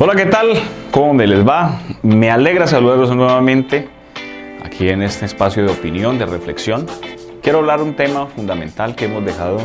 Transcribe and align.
Hola, 0.00 0.14
¿qué 0.14 0.26
tal? 0.26 0.52
¿Cómo 0.92 1.12
me 1.12 1.26
les 1.26 1.44
va? 1.44 1.80
Me 2.04 2.30
alegra 2.30 2.68
saludarlos 2.68 3.16
nuevamente 3.16 3.88
aquí 4.62 4.90
en 4.90 5.02
este 5.02 5.26
espacio 5.26 5.64
de 5.64 5.72
opinión, 5.72 6.20
de 6.20 6.26
reflexión. 6.26 6.86
Quiero 7.42 7.58
hablar 7.58 7.82
un 7.82 7.96
tema 7.96 8.26
fundamental 8.26 8.94
que 8.94 9.06
hemos 9.06 9.24
dejado 9.24 9.58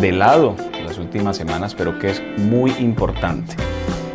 de 0.00 0.10
lado 0.10 0.56
las 0.84 0.98
últimas 0.98 1.36
semanas, 1.36 1.76
pero 1.76 1.96
que 2.00 2.10
es 2.10 2.20
muy 2.38 2.72
importante. 2.80 3.54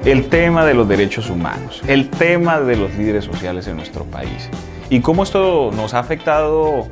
El 0.03 0.27
tema 0.27 0.65
de 0.65 0.73
los 0.73 0.85
derechos 0.89 1.29
humanos, 1.29 1.81
el 1.87 2.09
tema 2.09 2.59
de 2.59 2.75
los 2.75 2.93
líderes 2.95 3.23
sociales 3.23 3.65
en 3.67 3.77
nuestro 3.77 4.03
país 4.03 4.49
y 4.89 4.99
cómo 4.99 5.23
esto 5.23 5.71
nos 5.73 5.93
ha 5.93 5.99
afectado 5.99 6.87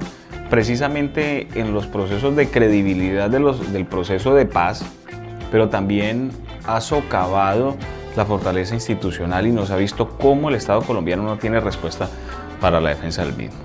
precisamente 0.49 1.49
en 1.55 1.73
los 1.73 1.87
procesos 1.87 2.37
de 2.37 2.47
credibilidad 2.47 3.29
de 3.29 3.41
los, 3.41 3.73
del 3.73 3.83
proceso 3.83 4.33
de 4.33 4.45
paz, 4.45 4.85
pero 5.51 5.67
también 5.67 6.31
ha 6.65 6.79
socavado 6.79 7.75
la 8.15 8.25
fortaleza 8.25 8.75
institucional 8.75 9.47
y 9.47 9.51
nos 9.51 9.71
ha 9.71 9.77
visto 9.77 10.17
cómo 10.17 10.49
el 10.49 10.55
Estado 10.55 10.81
colombiano 10.81 11.23
no 11.23 11.37
tiene 11.37 11.59
respuesta 11.59 12.09
para 12.59 12.81
la 12.81 12.89
defensa 12.89 13.23
del 13.23 13.35
mismo. 13.35 13.57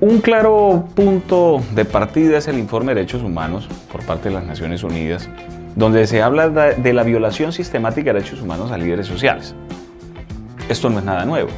Un 0.00 0.20
claro 0.20 0.86
punto 0.94 1.62
de 1.74 1.84
partida 1.84 2.38
es 2.38 2.48
el 2.48 2.58
informe 2.58 2.92
de 2.92 3.00
derechos 3.00 3.22
humanos 3.22 3.68
por 3.92 4.02
parte 4.04 4.28
de 4.28 4.34
las 4.34 4.44
Naciones 4.44 4.82
Unidas, 4.82 5.28
donde 5.76 6.06
se 6.06 6.22
habla 6.22 6.48
de 6.48 6.92
la 6.92 7.02
violación 7.02 7.52
sistemática 7.52 8.12
de 8.12 8.20
derechos 8.20 8.40
humanos 8.40 8.70
a 8.70 8.78
líderes 8.78 9.06
sociales. 9.06 9.54
Esto 10.68 10.88
no 10.88 10.98
es 11.00 11.04
nada 11.04 11.24
nuevo. 11.24 11.50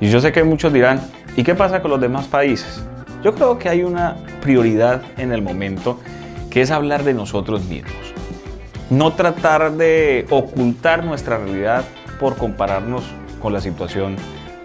Y 0.00 0.08
yo 0.08 0.20
sé 0.20 0.32
que 0.32 0.44
muchos 0.44 0.72
dirán, 0.72 1.00
¿y 1.36 1.42
qué 1.42 1.54
pasa 1.54 1.82
con 1.82 1.90
los 1.90 2.00
demás 2.00 2.26
países? 2.26 2.82
Yo 3.22 3.34
creo 3.34 3.58
que 3.58 3.68
hay 3.68 3.82
una 3.82 4.16
prioridad 4.40 5.02
en 5.18 5.32
el 5.32 5.42
momento 5.42 5.98
que 6.50 6.62
es 6.62 6.70
hablar 6.70 7.04
de 7.04 7.14
nosotros 7.14 7.64
mismos 7.64 8.07
no 8.90 9.12
tratar 9.12 9.72
de 9.72 10.26
ocultar 10.30 11.04
nuestra 11.04 11.38
realidad 11.38 11.84
por 12.18 12.36
compararnos 12.36 13.04
con 13.40 13.52
la 13.52 13.60
situación 13.60 14.16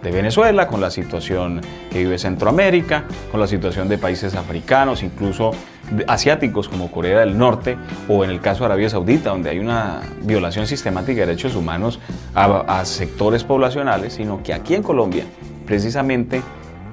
de 0.01 0.11
Venezuela, 0.11 0.67
con 0.67 0.81
la 0.81 0.91
situación 0.91 1.61
que 1.89 1.99
vive 1.99 2.17
Centroamérica, 2.17 3.05
con 3.31 3.39
la 3.39 3.47
situación 3.47 3.87
de 3.87 3.97
países 3.97 4.35
africanos, 4.35 5.01
incluso 5.01 5.51
asiáticos 6.07 6.67
como 6.67 6.91
Corea 6.91 7.19
del 7.19 7.37
Norte 7.37 7.77
o 8.09 8.23
en 8.23 8.29
el 8.29 8.41
caso 8.41 8.59
de 8.59 8.65
Arabia 8.65 8.89
Saudita, 8.89 9.29
donde 9.29 9.49
hay 9.49 9.59
una 9.59 10.01
violación 10.21 10.67
sistemática 10.67 11.21
de 11.21 11.27
derechos 11.27 11.55
humanos 11.55 11.99
a, 12.35 12.79
a 12.79 12.85
sectores 12.85 13.43
poblacionales, 13.43 14.13
sino 14.13 14.43
que 14.43 14.53
aquí 14.53 14.75
en 14.75 14.83
Colombia, 14.83 15.23
precisamente 15.65 16.41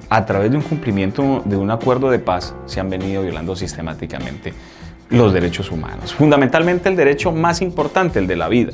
a 0.09 0.25
través 0.25 0.51
de 0.51 0.57
un 0.57 0.63
cumplimiento 0.63 1.41
de 1.45 1.57
un 1.57 1.71
acuerdo 1.71 2.09
de 2.09 2.19
paz, 2.19 2.53
se 2.65 2.79
han 2.79 2.89
venido 2.89 3.23
violando 3.23 3.55
sistemáticamente 3.55 4.53
los 5.11 5.33
derechos 5.33 5.71
humanos, 5.71 6.13
fundamentalmente 6.13 6.89
el 6.89 6.95
derecho 6.95 7.31
más 7.31 7.61
importante, 7.61 8.19
el 8.19 8.27
de 8.27 8.35
la 8.37 8.47
vida. 8.47 8.71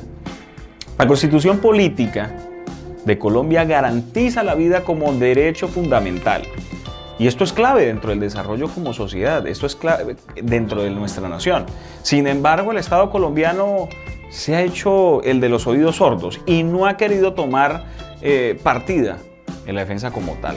La 0.96 1.06
constitución 1.06 1.58
política 1.58 2.34
de 3.04 3.18
Colombia 3.18 3.64
garantiza 3.64 4.42
la 4.42 4.54
vida 4.54 4.84
como 4.84 5.12
derecho 5.12 5.68
fundamental. 5.68 6.42
Y 7.18 7.26
esto 7.26 7.42
es 7.42 7.52
clave 7.52 7.86
dentro 7.86 8.10
del 8.10 8.20
desarrollo 8.20 8.68
como 8.68 8.92
sociedad, 8.92 9.44
esto 9.48 9.66
es 9.66 9.74
clave 9.74 10.16
dentro 10.40 10.82
de 10.82 10.90
nuestra 10.90 11.28
nación. 11.28 11.66
Sin 12.02 12.28
embargo, 12.28 12.70
el 12.70 12.78
Estado 12.78 13.10
colombiano 13.10 13.88
se 14.30 14.54
ha 14.54 14.62
hecho 14.62 15.22
el 15.22 15.40
de 15.40 15.48
los 15.48 15.66
oídos 15.66 15.96
sordos 15.96 16.40
y 16.46 16.62
no 16.62 16.86
ha 16.86 16.96
querido 16.96 17.34
tomar 17.34 17.86
eh, 18.22 18.58
partida 18.62 19.18
en 19.66 19.74
la 19.74 19.80
defensa 19.80 20.12
como 20.12 20.34
tal. 20.34 20.56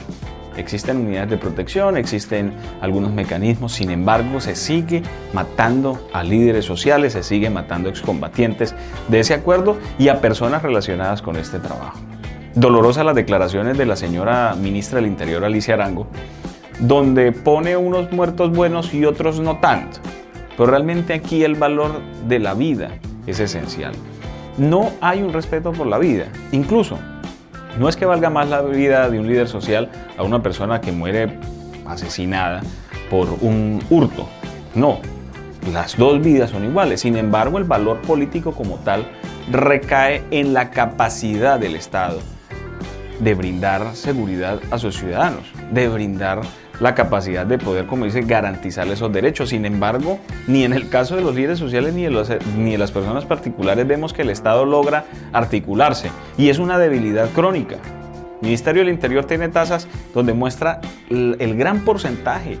Existen 0.56 0.98
unidades 0.98 1.30
de 1.30 1.36
protección, 1.38 1.96
existen 1.96 2.52
algunos 2.80 3.12
mecanismos, 3.12 3.72
sin 3.72 3.90
embargo 3.90 4.40
se 4.40 4.54
sigue 4.54 5.02
matando 5.32 6.08
a 6.12 6.22
líderes 6.22 6.64
sociales, 6.64 7.14
se 7.14 7.22
sigue 7.22 7.50
matando 7.50 7.88
a 7.88 7.92
excombatientes 7.92 8.74
de 9.08 9.20
ese 9.20 9.34
acuerdo 9.34 9.78
y 9.98 10.08
a 10.08 10.20
personas 10.20 10.62
relacionadas 10.62 11.22
con 11.22 11.36
este 11.36 11.58
trabajo. 11.58 11.98
Dolorosas 12.54 13.06
las 13.06 13.14
declaraciones 13.14 13.78
de 13.78 13.86
la 13.86 13.96
señora 13.96 14.54
ministra 14.54 14.96
del 14.96 15.06
Interior, 15.06 15.42
Alicia 15.44 15.74
Arango, 15.74 16.06
donde 16.80 17.32
pone 17.32 17.76
unos 17.76 18.12
muertos 18.12 18.50
buenos 18.50 18.92
y 18.92 19.06
otros 19.06 19.40
no 19.40 19.58
tanto. 19.58 20.00
Pero 20.56 20.66
realmente 20.66 21.14
aquí 21.14 21.44
el 21.44 21.54
valor 21.54 22.00
de 22.28 22.38
la 22.38 22.52
vida 22.52 22.90
es 23.26 23.40
esencial. 23.40 23.94
No 24.58 24.90
hay 25.00 25.22
un 25.22 25.32
respeto 25.32 25.72
por 25.72 25.86
la 25.86 25.98
vida. 25.98 26.26
Incluso 26.52 26.98
no 27.78 27.88
es 27.88 27.96
que 27.96 28.04
valga 28.04 28.30
más 28.30 28.48
la 28.48 28.62
vida 28.62 29.08
de 29.08 29.18
un 29.18 29.26
líder 29.26 29.48
social 29.48 29.90
a 30.16 30.22
una 30.22 30.42
persona 30.42 30.80
que 30.80 30.92
muere 30.92 31.38
asesinada 31.86 32.62
por 33.10 33.28
un 33.40 33.82
hurto. 33.90 34.28
No, 34.74 35.00
las 35.72 35.96
dos 35.96 36.20
vidas 36.20 36.50
son 36.50 36.64
iguales. 36.64 37.00
Sin 37.00 37.16
embargo, 37.16 37.58
el 37.58 37.64
valor 37.64 38.00
político 38.02 38.52
como 38.52 38.76
tal 38.76 39.06
recae 39.50 40.22
en 40.30 40.54
la 40.54 40.70
capacidad 40.70 41.58
del 41.58 41.76
Estado 41.76 42.18
de 43.20 43.34
brindar 43.34 43.94
seguridad 43.94 44.60
a 44.70 44.78
sus 44.78 44.96
ciudadanos, 44.96 45.44
de 45.70 45.88
brindar 45.88 46.40
la 46.80 46.94
capacidad 46.94 47.46
de 47.46 47.58
poder, 47.58 47.86
como 47.86 48.04
dice, 48.04 48.22
garantizar 48.22 48.86
esos 48.88 49.12
derechos. 49.12 49.50
Sin 49.50 49.64
embargo, 49.64 50.18
ni 50.46 50.64
en 50.64 50.72
el 50.72 50.88
caso 50.88 51.16
de 51.16 51.22
los 51.22 51.34
líderes 51.34 51.58
sociales 51.58 51.94
ni 51.94 52.02
de, 52.02 52.38
ni 52.56 52.72
de 52.72 52.78
las 52.78 52.92
personas 52.92 53.24
particulares 53.24 53.86
vemos 53.86 54.12
que 54.12 54.22
el 54.22 54.30
Estado 54.30 54.64
logra 54.64 55.04
articularse 55.32 56.10
y 56.38 56.48
es 56.48 56.58
una 56.58 56.78
debilidad 56.78 57.30
crónica. 57.30 57.76
El 58.40 58.46
Ministerio 58.48 58.82
del 58.82 58.92
Interior 58.92 59.24
tiene 59.24 59.48
tasas 59.48 59.86
donde 60.14 60.32
muestra 60.32 60.80
el 61.10 61.56
gran 61.56 61.84
porcentaje 61.84 62.58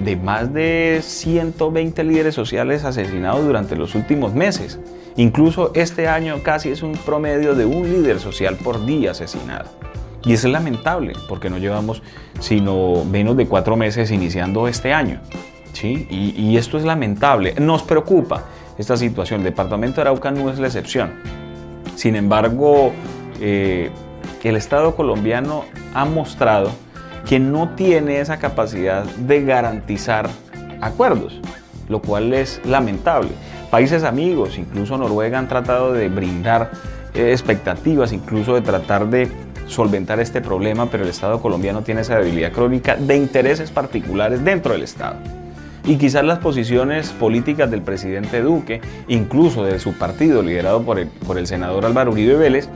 de 0.00 0.16
más 0.16 0.52
de 0.52 1.00
120 1.02 2.04
líderes 2.04 2.34
sociales 2.34 2.84
asesinados 2.84 3.44
durante 3.44 3.76
los 3.76 3.94
últimos 3.94 4.34
meses. 4.34 4.78
Incluso 5.16 5.72
este 5.74 6.08
año 6.08 6.42
casi 6.42 6.70
es 6.70 6.82
un 6.82 6.92
promedio 6.92 7.54
de 7.54 7.64
un 7.64 7.90
líder 7.90 8.20
social 8.20 8.56
por 8.56 8.84
día 8.84 9.12
asesinado. 9.12 9.83
Y 10.24 10.32
eso 10.32 10.46
es 10.46 10.52
lamentable, 10.52 11.12
porque 11.28 11.50
no 11.50 11.58
llevamos 11.58 12.02
sino 12.40 13.04
menos 13.04 13.36
de 13.36 13.46
cuatro 13.46 13.76
meses 13.76 14.10
iniciando 14.10 14.68
este 14.68 14.92
año. 14.92 15.20
¿sí? 15.72 16.06
Y, 16.10 16.56
esto 16.56 16.78
es 16.78 16.84
lamentable. 16.84 17.54
Nos 17.60 17.82
preocupa 17.82 18.44
esta 18.78 18.96
situación. 18.96 19.40
El 19.40 19.44
departamento 19.44 19.96
de 19.96 20.02
Arauca 20.02 20.30
no 20.30 20.50
es 20.50 20.58
la 20.58 20.66
excepción. 20.66 21.12
Sin 21.94 22.16
embargo, 22.16 22.92
eh, 23.40 23.90
el 24.42 24.56
Estado 24.56 24.94
colombiano 24.94 25.64
ha 25.94 26.04
mostrado 26.04 26.70
que 27.26 27.38
no 27.38 27.70
tiene 27.70 28.20
esa 28.20 28.38
capacidad 28.38 29.04
de 29.04 29.42
garantizar 29.42 30.28
acuerdos, 30.80 31.40
lo 31.88 32.02
cual 32.02 32.34
es 32.34 32.60
lamentable. 32.64 33.30
Países 33.70 34.04
amigos, 34.04 34.58
incluso 34.58 34.98
Noruega, 34.98 35.38
han 35.38 35.48
tratado 35.48 35.92
de 35.92 36.08
brindar 36.08 36.70
eh, 37.14 37.32
expectativas, 37.32 38.12
incluso 38.12 38.54
de 38.54 38.60
tratar 38.60 39.08
de 39.08 39.30
solventar 39.66 40.20
este 40.20 40.40
problema, 40.40 40.90
pero 40.90 41.04
el 41.04 41.10
Estado 41.10 41.40
colombiano 41.40 41.82
tiene 41.82 42.02
esa 42.02 42.18
debilidad 42.18 42.52
crónica 42.52 42.96
de 42.96 43.16
intereses 43.16 43.70
particulares 43.70 44.44
dentro 44.44 44.72
del 44.72 44.82
Estado. 44.82 45.16
Y 45.86 45.96
quizás 45.96 46.24
las 46.24 46.38
posiciones 46.38 47.10
políticas 47.10 47.70
del 47.70 47.82
presidente 47.82 48.40
Duque, 48.40 48.80
incluso 49.08 49.64
de 49.64 49.78
su 49.78 49.92
partido 49.92 50.42
liderado 50.42 50.82
por 50.82 50.98
el, 50.98 51.08
por 51.08 51.36
el 51.36 51.46
senador 51.46 51.84
Álvaro 51.84 52.12
Uribe 52.12 52.36
Vélez, 52.36 52.68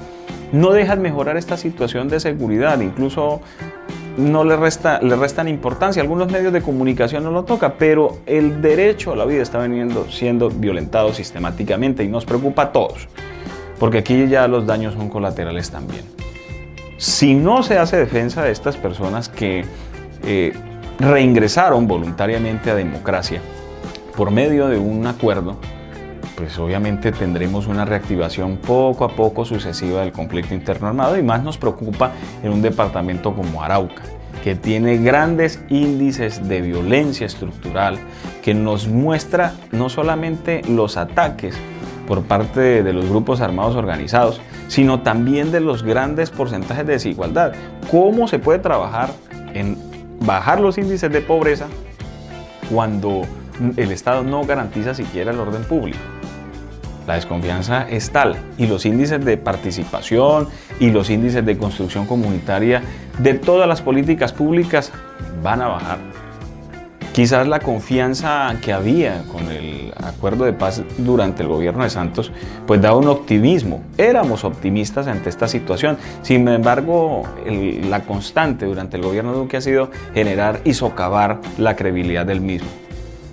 no 0.53 0.72
dejan 0.72 1.00
mejorar 1.00 1.37
esta 1.37 1.56
situación 1.56 2.09
de 2.09 2.21
seguridad, 2.21 2.81
incluso 2.81 3.41
no 4.19 4.44
le, 4.44 4.56
resta, 4.56 5.00
le 5.00 5.16
restan 5.16 5.49
importancia. 5.49 6.03
Algunos 6.03 6.31
medios 6.31 6.53
de 6.53 6.60
comunicación 6.60 7.25
no 7.25 7.31
lo 7.31 7.44
tocan, 7.44 7.75
pero 7.78 8.19
el 8.26 8.60
derecho 8.60 9.12
a 9.12 9.16
la 9.16 9.25
vida 9.25 9.43
está 9.43 9.59
veniendo, 9.59 10.06
siendo 10.10 10.50
violentado 10.50 11.15
sistemáticamente 11.15 12.05
y 12.05 12.08
nos 12.08 12.26
preocupa 12.26 12.62
a 12.62 12.73
todos, 12.73 13.08
porque 13.79 13.99
aquí 13.99 14.26
ya 14.26 14.49
los 14.49 14.67
daños 14.67 14.94
son 14.94 15.08
colaterales 15.08 15.70
también. 15.70 16.18
Si 16.99 17.33
no 17.33 17.62
se 17.62 17.79
hace 17.79 17.97
defensa 17.97 18.43
de 18.43 18.50
estas 18.50 18.77
personas 18.77 19.29
que 19.29 19.65
eh, 20.25 20.53
reingresaron 20.99 21.87
voluntariamente 21.87 22.73
a 22.73 22.75
democracia 22.75 23.41
por 24.17 24.33
medio 24.33 24.67
de 24.67 24.79
un 24.79 25.06
acuerdo, 25.06 25.59
pues 26.37 26.59
obviamente 26.59 27.12
tendremos 27.12 27.69
una 27.69 27.85
reactivación 27.85 28.56
poco 28.56 29.05
a 29.05 29.11
poco 29.11 29.45
sucesiva 29.45 30.00
del 30.00 30.11
conflicto 30.11 30.55
interno 30.55 30.89
armado 30.89 31.17
y 31.17 31.23
más 31.23 31.45
nos 31.45 31.56
preocupa 31.56 32.11
en 32.43 32.53
un 32.53 32.62
departamento 32.62 33.33
como 33.33 33.62
Arauca, 33.62 34.03
que 34.43 34.56
tiene 34.56 34.97
grandes 34.99 35.62
índices 35.69 36.49
de 36.49 36.62
violencia 36.62 37.27
estructural, 37.27 37.97
que 38.43 38.55
nos 38.55 38.89
muestra 38.89 39.53
no 39.71 39.89
solamente 39.89 40.62
los 40.69 40.97
ataques 40.97 41.55
por 42.09 42.25
parte 42.25 42.83
de 42.83 42.93
los 42.93 43.09
grupos 43.09 43.41
armados 43.41 43.77
organizados, 43.77 44.41
sino 44.69 45.00
también 45.00 45.50
de 45.50 45.61
los 45.61 45.82
grandes 45.82 46.31
porcentajes 46.31 46.87
de 46.87 46.93
desigualdad. 46.93 47.53
¿Cómo 47.91 48.29
se 48.29 48.38
puede 48.38 48.61
trabajar 48.61 49.11
en 49.55 49.76
bajar 50.20 50.61
los 50.61 50.79
índices 50.79 51.11
de 51.11 51.20
pobreza 51.20 51.67
cuando 52.70 53.23
el 53.76 53.91
Estado 53.91 54.23
no 54.23 54.44
garantiza 54.44 54.94
siquiera 54.94 55.32
el 55.32 55.41
orden 55.41 55.65
público? 55.65 55.99
La 57.06 57.15
desconfianza 57.15 57.88
es 57.88 58.11
tal 58.11 58.37
y 58.59 58.67
los 58.67 58.85
índices 58.85 59.25
de 59.25 59.38
participación 59.38 60.49
y 60.79 60.91
los 60.91 61.09
índices 61.09 61.44
de 61.44 61.56
construcción 61.56 62.06
comunitaria 62.06 62.82
de 63.19 63.35
todas 63.35 63.67
las 63.67 63.81
políticas 63.81 64.35
públicas 64.35 64.93
van 65.43 65.62
a 65.62 65.69
bajar. 65.69 66.18
Quizás 67.19 67.49
la 67.49 67.59
confianza 67.59 68.55
que 68.62 68.73
había 68.73 69.25
con 69.25 69.50
el 69.50 69.93
acuerdo 69.97 70.44
de 70.44 70.53
paz 70.53 70.85
durante 70.99 71.43
el 71.43 71.49
gobierno 71.49 71.82
de 71.82 71.91
Santos, 71.91 72.31
pues 72.65 72.81
daba 72.81 72.97
un 72.97 73.09
optimismo. 73.09 73.82
Éramos 73.97 74.44
optimistas 74.44 75.09
ante 75.09 75.29
esta 75.29 75.49
situación. 75.49 75.99
Sin 76.23 76.47
embargo, 76.47 77.25
la 77.88 78.03
constante 78.03 78.67
durante 78.67 78.99
el 78.99 79.03
gobierno 79.03 79.32
de 79.32 79.38
Duque 79.38 79.56
ha 79.56 79.61
sido 79.61 79.91
generar 80.15 80.61
y 80.62 80.75
socavar 80.75 81.41
la 81.59 81.75
credibilidad 81.75 82.25
del 82.25 82.41
mismo. 82.41 82.69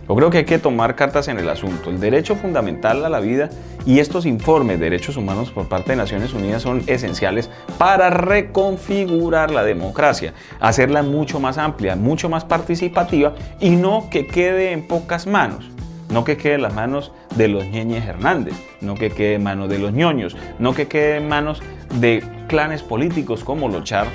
Yo 0.08 0.16
creo 0.16 0.30
que 0.30 0.40
hay 0.40 0.46
que 0.46 0.60
tomar 0.60 0.96
cartas 0.96 1.28
en 1.30 1.40
el 1.40 1.50
asunto. 1.50 1.90
El 1.90 2.00
derecho 2.00 2.36
fundamental 2.36 3.04
a 3.06 3.10
la 3.10 3.20
vida 3.20 3.50
y 3.88 4.00
estos 4.00 4.28
informes 4.28 4.80
de 4.80 4.86
derechos 4.86 5.18
humanos 5.18 5.50
por 5.50 5.68
parte 5.68 5.92
de 5.92 5.96
Naciones 5.96 6.34
Unidas 6.34 6.62
son 6.62 6.84
esenciales 6.86 7.50
para 7.80 8.12
reconfigurar 8.12 9.50
la 9.50 9.64
democracia, 9.64 10.34
hacerla 10.60 11.02
mucho 11.02 11.40
más 11.40 11.58
amplia, 11.58 11.96
mucho 11.96 12.30
más 12.30 12.46
participativa 12.46 13.34
y 13.60 13.72
no 13.72 14.08
que 14.12 14.28
quede 14.28 14.74
en 14.74 14.88
pocas 14.88 15.26
manos. 15.26 15.72
No 16.12 16.24
que 16.24 16.38
quede 16.38 16.54
en 16.54 16.62
las 16.62 16.76
manos 16.76 17.12
de 17.36 17.48
los 17.48 17.66
ñeñes 17.66 18.06
Hernández, 18.06 18.54
no 18.80 18.94
que 18.94 19.10
quede 19.10 19.34
en 19.34 19.44
manos 19.44 19.70
de 19.70 19.80
los 19.80 19.92
ñoños, 19.92 20.38
no 20.60 20.76
que 20.76 20.88
quede 20.88 21.18
en 21.18 21.28
manos 21.28 21.64
de 22.00 22.24
clanes 22.48 22.84
políticos 22.84 23.44
como 23.44 23.70
los 23.70 23.84
Char, 23.86 24.06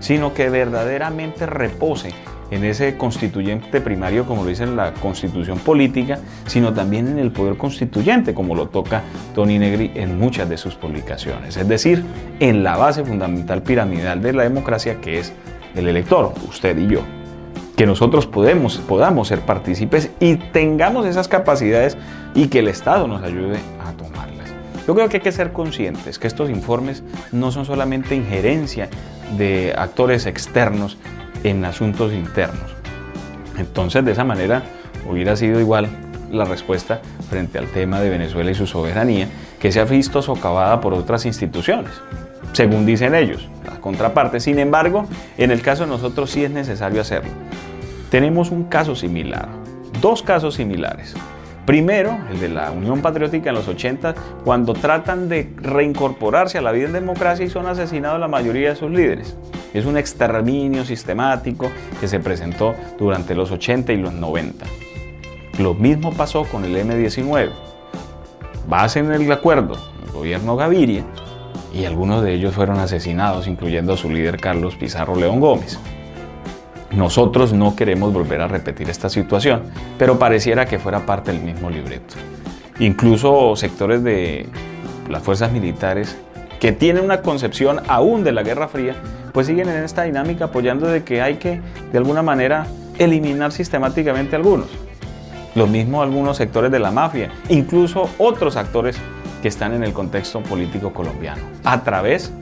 sino 0.00 0.34
que 0.34 0.50
verdaderamente 0.50 1.46
repose 1.46 2.10
en 2.50 2.64
ese 2.64 2.96
constituyente 2.96 3.80
primario, 3.80 4.26
como 4.26 4.42
lo 4.42 4.48
dice 4.48 4.66
la 4.66 4.92
constitución 4.94 5.58
política, 5.58 6.18
sino 6.46 6.72
también 6.72 7.08
en 7.08 7.18
el 7.18 7.30
poder 7.30 7.56
constituyente, 7.56 8.34
como 8.34 8.54
lo 8.54 8.68
toca 8.68 9.02
Tony 9.34 9.58
Negri 9.58 9.92
en 9.94 10.18
muchas 10.18 10.48
de 10.48 10.56
sus 10.56 10.74
publicaciones. 10.74 11.56
Es 11.56 11.68
decir, 11.68 12.04
en 12.40 12.62
la 12.64 12.76
base 12.76 13.04
fundamental 13.04 13.62
piramidal 13.62 14.20
de 14.20 14.32
la 14.32 14.42
democracia, 14.42 15.00
que 15.00 15.18
es 15.18 15.32
el 15.74 15.88
elector, 15.88 16.32
usted 16.48 16.76
y 16.76 16.88
yo. 16.88 17.00
Que 17.76 17.86
nosotros 17.86 18.26
podemos, 18.26 18.78
podamos 18.78 19.28
ser 19.28 19.40
partícipes 19.40 20.10
y 20.20 20.34
tengamos 20.36 21.06
esas 21.06 21.28
capacidades 21.28 21.96
y 22.34 22.48
que 22.48 22.58
el 22.58 22.68
Estado 22.68 23.06
nos 23.06 23.22
ayude 23.22 23.58
a 23.82 23.92
tomarlas. 23.92 24.52
Yo 24.86 24.94
creo 24.94 25.08
que 25.08 25.18
hay 25.18 25.22
que 25.22 25.32
ser 25.32 25.52
conscientes 25.52 26.18
que 26.18 26.26
estos 26.26 26.50
informes 26.50 27.02
no 27.32 27.52
son 27.52 27.64
solamente 27.64 28.14
injerencia 28.14 28.88
de 29.38 29.72
actores 29.78 30.26
externos, 30.26 30.98
en 31.44 31.64
asuntos 31.64 32.12
internos. 32.12 32.74
Entonces, 33.58 34.04
de 34.04 34.12
esa 34.12 34.24
manera, 34.24 34.62
hubiera 35.08 35.36
sido 35.36 35.60
igual 35.60 35.88
la 36.30 36.44
respuesta 36.44 37.00
frente 37.28 37.58
al 37.58 37.66
tema 37.66 38.00
de 38.00 38.10
Venezuela 38.10 38.50
y 38.50 38.54
su 38.54 38.66
soberanía, 38.66 39.28
que 39.58 39.72
se 39.72 39.80
ha 39.80 39.84
visto 39.84 40.22
socavada 40.22 40.80
por 40.80 40.94
otras 40.94 41.26
instituciones, 41.26 41.90
según 42.52 42.86
dicen 42.86 43.14
ellos, 43.14 43.48
la 43.64 43.80
contraparte. 43.80 44.40
Sin 44.40 44.58
embargo, 44.58 45.06
en 45.36 45.50
el 45.50 45.62
caso 45.62 45.84
de 45.84 45.90
nosotros 45.90 46.30
sí 46.30 46.44
es 46.44 46.50
necesario 46.50 47.00
hacerlo. 47.00 47.30
Tenemos 48.10 48.50
un 48.50 48.64
caso 48.64 48.94
similar, 48.96 49.48
dos 50.00 50.22
casos 50.22 50.54
similares. 50.54 51.14
Primero, 51.70 52.18
el 52.28 52.40
de 52.40 52.48
la 52.48 52.72
Unión 52.72 53.00
Patriótica 53.00 53.50
en 53.50 53.54
los 53.54 53.68
80, 53.68 54.12
cuando 54.42 54.74
tratan 54.74 55.28
de 55.28 55.52
reincorporarse 55.54 56.58
a 56.58 56.62
la 56.62 56.72
vida 56.72 56.86
en 56.86 56.94
democracia 56.94 57.46
y 57.46 57.48
son 57.48 57.68
asesinados 57.68 58.18
la 58.18 58.26
mayoría 58.26 58.70
de 58.70 58.74
sus 58.74 58.90
líderes. 58.90 59.36
Es 59.72 59.86
un 59.86 59.96
exterminio 59.96 60.84
sistemático 60.84 61.70
que 62.00 62.08
se 62.08 62.18
presentó 62.18 62.74
durante 62.98 63.36
los 63.36 63.52
80 63.52 63.92
y 63.92 63.98
los 63.98 64.12
90. 64.12 64.66
Lo 65.60 65.74
mismo 65.74 66.12
pasó 66.12 66.42
con 66.42 66.64
el 66.64 66.76
M-19. 66.76 67.50
Base 68.66 68.98
en 68.98 69.12
el 69.12 69.30
acuerdo, 69.30 69.76
el 70.04 70.10
gobierno 70.10 70.56
Gaviria, 70.56 71.04
y 71.72 71.84
algunos 71.84 72.24
de 72.24 72.34
ellos 72.34 72.52
fueron 72.52 72.80
asesinados, 72.80 73.46
incluyendo 73.46 73.92
a 73.92 73.96
su 73.96 74.10
líder 74.10 74.40
Carlos 74.40 74.74
Pizarro 74.74 75.14
León 75.14 75.38
Gómez. 75.38 75.78
Nosotros 76.92 77.52
no 77.52 77.76
queremos 77.76 78.12
volver 78.12 78.40
a 78.40 78.48
repetir 78.48 78.90
esta 78.90 79.08
situación, 79.08 79.62
pero 79.96 80.18
pareciera 80.18 80.66
que 80.66 80.78
fuera 80.78 81.06
parte 81.06 81.32
del 81.32 81.40
mismo 81.40 81.70
libreto. 81.70 82.16
Incluso 82.80 83.54
sectores 83.54 84.02
de 84.02 84.48
las 85.08 85.22
fuerzas 85.22 85.52
militares 85.52 86.16
que 86.58 86.72
tienen 86.72 87.04
una 87.04 87.22
concepción 87.22 87.80
aún 87.88 88.24
de 88.24 88.32
la 88.32 88.42
Guerra 88.42 88.68
Fría, 88.68 88.96
pues 89.32 89.46
siguen 89.46 89.68
en 89.68 89.84
esta 89.84 90.02
dinámica 90.02 90.46
apoyando 90.46 90.88
de 90.88 91.04
que 91.04 91.22
hay 91.22 91.36
que, 91.36 91.60
de 91.92 91.98
alguna 91.98 92.22
manera, 92.22 92.66
eliminar 92.98 93.52
sistemáticamente 93.52 94.34
algunos. 94.36 94.66
Lo 95.54 95.66
mismo 95.66 96.02
algunos 96.02 96.36
sectores 96.36 96.70
de 96.70 96.78
la 96.78 96.90
mafia, 96.90 97.30
incluso 97.48 98.10
otros 98.18 98.56
actores 98.56 98.96
que 99.42 99.48
están 99.48 99.72
en 99.74 99.84
el 99.84 99.92
contexto 99.92 100.40
político 100.42 100.92
colombiano, 100.92 101.42
a 101.64 101.82
través 101.82 102.32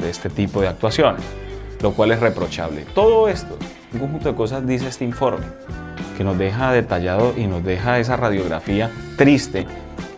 de 0.00 0.10
este 0.10 0.30
tipo 0.30 0.60
de 0.60 0.68
actuaciones, 0.68 1.22
lo 1.82 1.92
cual 1.92 2.12
es 2.12 2.20
reprochable. 2.20 2.86
Todo 2.94 3.28
esto, 3.28 3.56
un 3.92 4.00
conjunto 4.00 4.28
de 4.28 4.34
cosas 4.34 4.66
dice 4.66 4.88
este 4.88 5.04
informe, 5.04 5.46
que 6.16 6.24
nos 6.24 6.38
deja 6.38 6.72
detallado 6.72 7.34
y 7.36 7.46
nos 7.46 7.64
deja 7.64 7.98
esa 7.98 8.16
radiografía 8.16 8.90
triste 9.16 9.66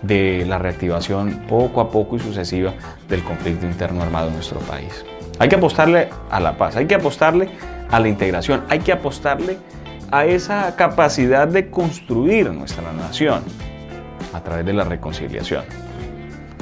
de 0.03 0.45
la 0.47 0.59
reactivación 0.59 1.43
poco 1.49 1.81
a 1.81 1.91
poco 1.91 2.17
y 2.17 2.21
sucesiva 2.21 2.73
del 3.09 3.23
conflicto 3.23 3.67
interno 3.67 4.03
armado 4.03 4.29
en 4.29 4.35
nuestro 4.35 4.61
país. 4.61 5.05
Hay 5.39 5.49
que 5.49 5.57
apostarle 5.57 6.09
a 6.31 6.41
la 6.41 6.57
paz, 6.57 6.77
hay 6.77 6.87
que 6.87 6.95
apostarle 6.95 7.49
a 7.91 8.01
la 8.01 8.09
integración, 8.09 8.65
hay 8.69 8.81
que 8.81 8.93
apostarle 8.93 9.59
a 10.11 10.25
esa 10.25 10.75
capacidad 10.77 11.47
de 11.47 11.71
construir 11.71 12.51
nuestra 12.53 12.93
nación 12.93 13.43
a 14.33 14.41
través 14.43 14.65
de 14.67 14.73
la 14.73 14.85
reconciliación. 14.85 15.65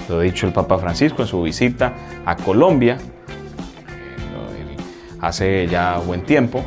Lo 0.08 0.20
ha 0.20 0.23
dicho 0.23 0.47
el 0.47 0.53
Papa 0.53 0.79
Francisco 0.79 1.23
en 1.23 1.29
su 1.29 1.43
visita 1.43 1.93
a 2.25 2.37
Colombia 2.37 2.97
eh, 2.97 4.76
hace 5.20 5.67
ya 5.67 5.99
buen 5.99 6.23
tiempo. 6.23 6.64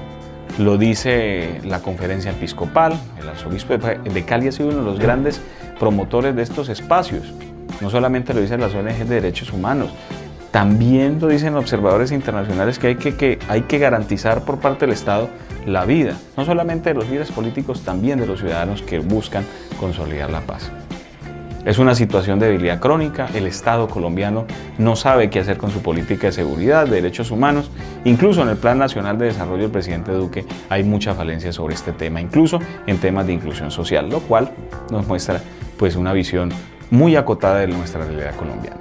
Lo 0.57 0.77
dice 0.77 1.61
la 1.63 1.81
conferencia 1.81 2.31
episcopal. 2.31 2.99
El 3.19 3.29
arzobispo 3.29 3.77
de 3.77 4.25
Cali 4.25 4.47
ha 4.47 4.51
sido 4.51 4.69
uno 4.69 4.79
de 4.79 4.83
los 4.83 4.99
grandes 4.99 5.41
promotores 5.79 6.35
de 6.35 6.41
estos 6.41 6.69
espacios. 6.69 7.33
No 7.81 7.89
solamente 7.89 8.33
lo 8.33 8.41
dicen 8.41 8.59
las 8.59 8.73
ONG 8.73 9.05
de 9.05 9.05
derechos 9.05 9.53
humanos, 9.53 9.91
también 10.51 11.19
lo 11.21 11.27
dicen 11.27 11.55
observadores 11.55 12.11
internacionales 12.11 12.79
que 12.79 12.87
hay 12.87 12.95
que, 12.95 13.39
hay 13.47 13.61
que 13.61 13.77
garantizar 13.77 14.43
por 14.43 14.59
parte 14.59 14.85
del 14.85 14.93
Estado 14.93 15.29
la 15.65 15.85
vida, 15.85 16.15
no 16.35 16.45
solamente 16.45 16.89
de 16.89 16.95
los 16.95 17.07
líderes 17.07 17.31
políticos, 17.31 17.81
también 17.81 18.19
de 18.19 18.25
los 18.25 18.39
ciudadanos 18.39 18.81
que 18.81 18.99
buscan 18.99 19.45
consolidar 19.79 20.31
la 20.31 20.41
paz. 20.41 20.71
Es 21.65 21.77
una 21.77 21.93
situación 21.93 22.39
de 22.39 22.47
debilidad 22.47 22.79
crónica, 22.79 23.27
el 23.33 23.45
Estado 23.45 23.89
colombiano 23.89 24.45
no 24.77 24.95
sabe 24.95 25.29
qué 25.29 25.39
hacer 25.39 25.57
con 25.57 25.71
su 25.71 25.81
política 25.81 26.27
de 26.27 26.33
seguridad, 26.33 26.85
de 26.85 26.95
derechos 26.95 27.31
humanos, 27.31 27.69
incluso 28.05 28.41
en 28.41 28.49
el 28.49 28.55
Plan 28.55 28.77
Nacional 28.77 29.17
de 29.17 29.25
Desarrollo 29.25 29.63
del 29.63 29.71
presidente 29.71 30.13
Duque 30.13 30.45
hay 30.69 30.85
mucha 30.85 31.13
falencia 31.13 31.51
sobre 31.51 31.75
este 31.75 31.91
tema, 31.91 32.21
incluso 32.21 32.59
en 32.87 32.97
temas 32.97 33.27
de 33.27 33.33
inclusión 33.33 33.71
social, 33.71 34.09
lo 34.09 34.21
cual 34.21 34.51
nos 34.89 35.05
muestra 35.05 35.41
pues 35.77 35.97
una 35.97 36.13
visión 36.13 36.49
muy 36.91 37.17
acotada 37.17 37.59
de 37.59 37.67
nuestra 37.67 38.05
realidad 38.05 38.35
colombiana. 38.35 38.79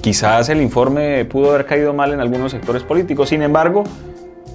Quizás 0.00 0.48
el 0.50 0.60
informe 0.60 1.24
pudo 1.24 1.50
haber 1.50 1.66
caído 1.66 1.92
mal 1.92 2.12
en 2.12 2.20
algunos 2.20 2.52
sectores 2.52 2.84
políticos, 2.84 3.30
sin 3.30 3.42
embargo, 3.42 3.82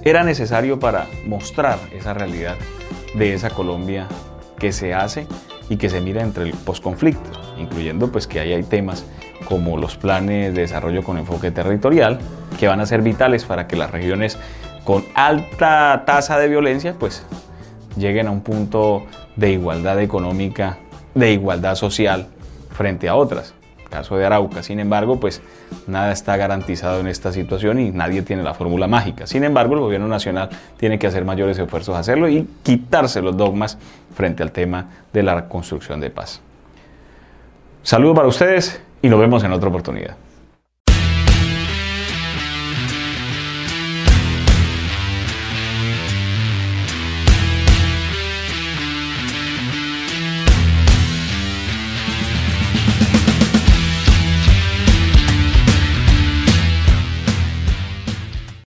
era 0.04 0.24
necesario 0.24 0.80
para 0.80 1.06
mostrar 1.26 1.78
esa 1.92 2.14
realidad 2.14 2.56
de 3.14 3.34
esa 3.34 3.50
Colombia 3.50 4.08
que 4.58 4.72
se 4.72 4.94
hace 4.94 5.26
y 5.70 5.76
que 5.76 5.88
se 5.88 6.02
mira 6.02 6.20
entre 6.22 6.44
el 6.44 6.52
posconflicto, 6.52 7.30
incluyendo 7.56 8.12
pues 8.12 8.26
que 8.26 8.40
ahí 8.40 8.52
hay 8.52 8.64
temas 8.64 9.06
como 9.46 9.78
los 9.78 9.96
planes 9.96 10.54
de 10.54 10.62
desarrollo 10.62 11.02
con 11.02 11.16
enfoque 11.16 11.50
territorial, 11.50 12.18
que 12.58 12.68
van 12.68 12.80
a 12.80 12.86
ser 12.86 13.00
vitales 13.00 13.44
para 13.46 13.66
que 13.66 13.76
las 13.76 13.90
regiones 13.90 14.36
con 14.84 15.04
alta 15.14 16.02
tasa 16.04 16.38
de 16.38 16.48
violencia 16.48 16.96
pues 16.98 17.24
lleguen 17.96 18.26
a 18.26 18.30
un 18.32 18.42
punto 18.42 19.06
de 19.36 19.52
igualdad 19.52 20.00
económica, 20.00 20.78
de 21.14 21.32
igualdad 21.32 21.76
social 21.76 22.26
frente 22.72 23.08
a 23.08 23.14
otras 23.14 23.54
caso 23.90 24.16
de 24.16 24.24
Arauca. 24.24 24.62
Sin 24.62 24.80
embargo, 24.80 25.20
pues 25.20 25.42
nada 25.86 26.12
está 26.12 26.36
garantizado 26.36 27.00
en 27.00 27.08
esta 27.08 27.32
situación 27.32 27.78
y 27.80 27.90
nadie 27.90 28.22
tiene 28.22 28.42
la 28.42 28.54
fórmula 28.54 28.86
mágica. 28.86 29.26
Sin 29.26 29.44
embargo, 29.44 29.74
el 29.74 29.80
gobierno 29.80 30.08
nacional 30.08 30.48
tiene 30.78 30.98
que 30.98 31.06
hacer 31.06 31.24
mayores 31.24 31.58
esfuerzos 31.58 31.94
a 31.96 31.98
hacerlo 31.98 32.28
y 32.28 32.48
quitarse 32.62 33.20
los 33.20 33.36
dogmas 33.36 33.76
frente 34.14 34.42
al 34.42 34.52
tema 34.52 34.86
de 35.12 35.22
la 35.22 35.48
construcción 35.48 36.00
de 36.00 36.10
paz. 36.10 36.40
Saludos 37.82 38.16
para 38.16 38.28
ustedes 38.28 38.80
y 39.02 39.08
nos 39.08 39.20
vemos 39.20 39.44
en 39.44 39.52
otra 39.52 39.68
oportunidad. 39.68 40.16